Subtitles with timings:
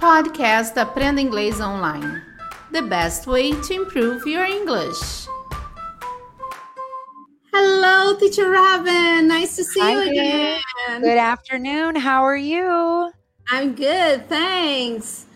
[0.00, 2.22] Podcast Aprenda Inglês Online.
[2.72, 5.28] The best way to improve your English.
[7.52, 9.28] Hello, Teacher Robin.
[9.28, 11.02] Nice to see Hi, you again.
[11.02, 11.96] Good afternoon.
[11.96, 13.12] How are you?
[13.50, 15.26] I'm good, thanks.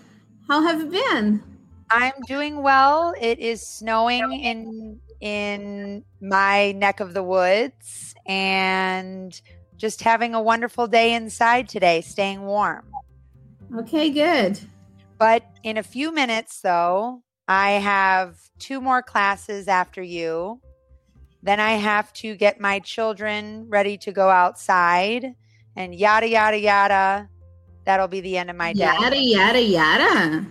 [0.49, 1.43] How have you been?
[1.91, 3.15] I'm doing well.
[3.21, 9.39] It is snowing in in my neck of the woods and
[9.77, 12.87] just having a wonderful day inside today, staying warm.
[13.81, 14.59] Okay, good.
[15.19, 20.61] But in a few minutes though, I have two more classes after you.
[21.43, 25.35] Then I have to get my children ready to go outside
[25.77, 27.29] and yada yada yada.
[27.85, 28.85] That'll be the end of my day.
[28.85, 30.47] Yara, yara, yara.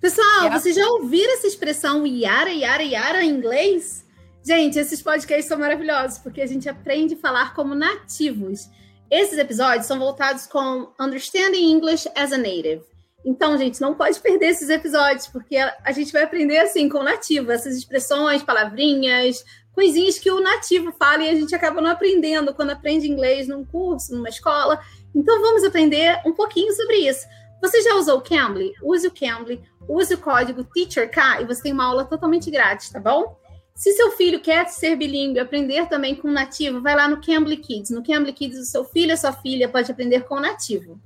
[0.00, 0.52] Pessoal, Yep.
[0.54, 4.04] vocês já ouviram essa expressão yara, yara, yara em inglês?
[4.44, 8.68] Gente, esses podcasts são maravilhosos porque a gente aprende a falar como nativos.
[9.12, 12.80] Esses episódios são voltados com Understanding English as a Native.
[13.22, 17.02] Então, gente, não pode perder esses episódios, porque a gente vai aprender assim com o
[17.02, 22.54] nativo, essas expressões, palavrinhas, coisinhas que o nativo fala e a gente acaba não aprendendo
[22.54, 24.80] quando aprende inglês num curso, numa escola.
[25.14, 27.26] Então, vamos aprender um pouquinho sobre isso.
[27.60, 28.72] Você já usou o Cambly?
[28.82, 32.98] Use o Cambly, use o código TEACHERK e você tem uma aula totalmente grátis, tá
[32.98, 33.38] bom?
[33.74, 37.90] Se seu filho quer ser bilíngue, aprender também com nativo, vai lá no Cambly Kids.
[37.90, 41.00] No Cambly Kids, o seu filho a sua filha pode aprender com nativo.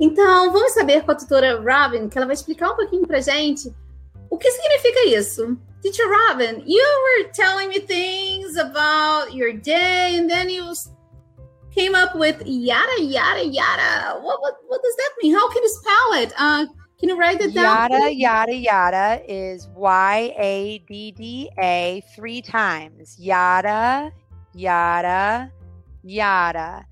[0.00, 3.72] Então, vamos saber com a tutora Robin, que ela vai explicar um pouquinho pra gente
[4.30, 5.56] o que significa isso.
[5.82, 10.72] Teacher Robin, you were telling me things about your day, and then you
[11.72, 14.18] came up with yada yada yada.
[14.20, 15.34] What what, what does that mean?
[15.34, 16.32] How can you spell it?
[16.38, 16.66] Uh,
[17.04, 17.90] can you write it down?
[17.90, 18.18] Yada please?
[18.18, 23.16] yada yada is Y A D D A three times.
[23.18, 24.10] Yada
[24.54, 25.52] yada
[26.02, 26.86] yada.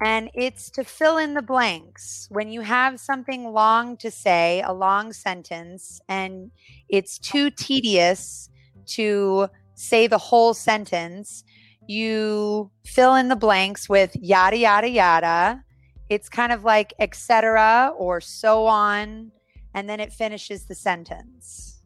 [0.00, 2.28] And it's to fill in the blanks.
[2.30, 6.52] When you have something long to say, a long sentence, and
[6.88, 8.48] it's too tedious
[8.94, 11.42] to say the whole sentence,
[11.88, 15.64] you fill in the blanks with yada yada yada.
[16.08, 17.92] It's kind of like etc.
[17.98, 19.32] or so on
[19.78, 21.80] and then it finishes the sentence.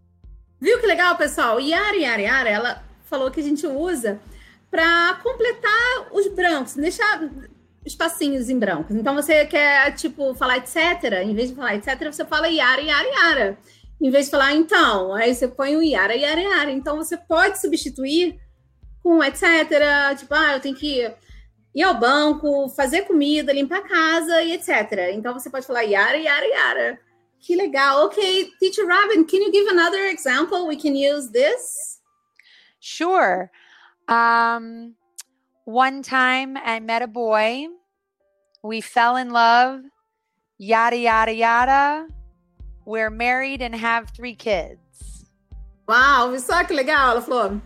[0.60, 1.60] Viu que legal, pessoal?
[1.60, 4.20] Yara, yara, yara, ela falou que a gente usa
[4.70, 7.28] para completar os brancos, deixar
[7.84, 8.97] espacinhos em brancos.
[8.97, 11.22] Então, você quer, tipo, falar etc.
[11.25, 13.58] Em vez de falar etc., você fala yara, yara, yara.
[14.00, 16.70] Em vez de falar então, aí você põe o yara, yara, yara.
[16.70, 18.41] Então, você pode substituir
[19.03, 19.42] com etc.
[20.19, 21.12] Tipo, ah, eu tenho que
[21.74, 25.10] ir ao banco, fazer comida, limpar a casa e etc.
[25.12, 27.12] Então, você pode falar yara, yara, yara.
[27.44, 28.04] Que legal.
[28.06, 30.69] Okay, Teacher Robin, can you give another example?
[30.69, 31.98] We can use this.
[32.78, 33.50] Sure.
[34.08, 34.94] Um,
[35.64, 37.66] one time I met a boy.
[38.62, 39.80] We fell in love.
[40.56, 42.06] Yada, yada, yada.
[42.84, 44.78] We're married and have three kids.
[45.88, 47.10] Uau, viu só que legal.
[47.10, 47.60] Ela falou: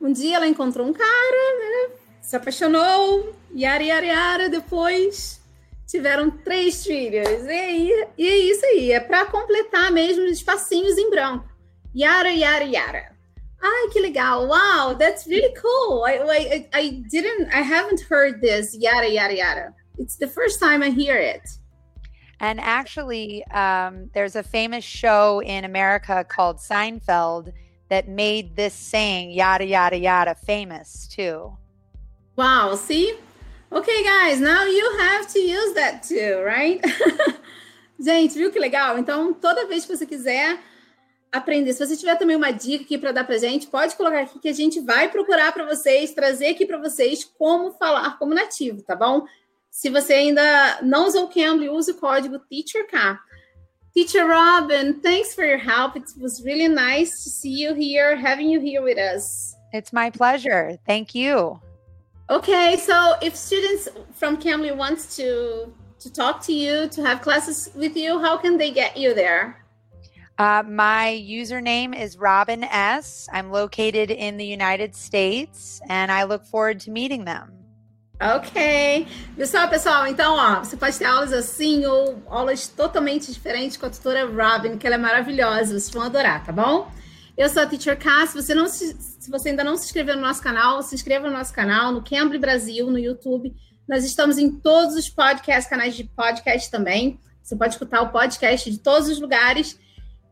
[0.00, 1.94] um dia ela encontrou um cara, né?
[2.20, 4.48] Se apaixonou, yara, yara, yara.
[4.48, 5.40] Depois
[5.86, 7.44] tiveram três filhos.
[7.44, 8.92] E, aí, e é isso aí.
[8.92, 11.48] É para completar mesmo os espacinhos em branco.
[11.94, 13.16] Yara, yara, yara.
[13.62, 14.46] Ai, que legal.
[14.46, 16.04] Wow, that's really cool.
[16.04, 19.74] I, I, I didn't, I haven't heard this yada, yada, yada.
[19.98, 21.48] It's the first time I hear it.
[22.38, 27.52] And actually, um, there's a famous show in America called Seinfeld
[27.88, 31.56] that made this saying, yada, yada, yada, famous too.
[32.36, 33.14] Wow, see?
[33.76, 36.80] Okay, guys, now you have to use that too, right?
[38.00, 38.98] Gente, viu que legal?
[38.98, 40.58] Então, toda vez que você quiser
[41.30, 44.38] aprender, se você tiver também uma dica aqui para dar pra gente, pode colocar aqui
[44.38, 48.80] que a gente vai procurar para vocês, trazer aqui para vocês como falar como nativo,
[48.80, 49.26] tá bom?
[49.70, 53.18] Se você ainda não usou o Cambly, use o código TEACHERK.
[53.92, 55.96] Teacher Robin, thanks for your help.
[55.96, 59.54] It was really nice to see you here, having you here with us.
[59.74, 60.78] It's my pleasure.
[60.86, 61.60] Thank you.
[62.28, 67.70] Okay, so if students from Cambly wants to to talk to you, to have classes
[67.74, 69.64] with you, how can they get you there?
[70.38, 73.28] Uh, my username is Robin S.
[73.32, 77.52] I'm located in the United States and I look forward to meeting them.
[78.20, 79.06] Ok.
[79.44, 80.06] Só, pessoal?
[80.06, 84.76] Então, ó, você pode ter aulas assim ou aulas totalmente diferentes com a tutora Robin,
[84.78, 85.78] que ela é maravilhosa.
[85.78, 86.90] Vocês vão adorar, tá bom?
[87.36, 87.98] Eu sou a Teacher.
[88.26, 91.26] Se você, não se, se você ainda não se inscreveu no nosso canal, se inscreva
[91.26, 93.52] no nosso canal, no Cambly Brasil, no YouTube.
[93.88, 97.18] Nós estamos em todos os podcasts, canais de podcast também.
[97.42, 99.76] Você pode escutar o podcast de todos os lugares.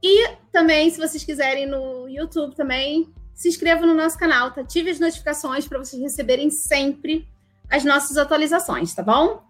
[0.00, 4.60] E também, se vocês quiserem no YouTube também, se inscrevam no nosso canal, tá?
[4.60, 7.28] Ative as notificações para vocês receberem sempre
[7.68, 9.42] as nossas atualizações, tá bom?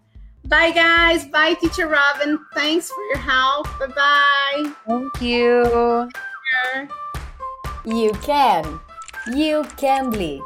[0.43, 1.29] Bye, guys.
[1.29, 2.39] Bye, Teacher Robin.
[2.55, 3.67] Thanks for your help.
[3.77, 4.75] Bye bye.
[4.87, 6.09] Thank you.
[7.85, 8.84] You can.
[9.27, 10.39] You can be.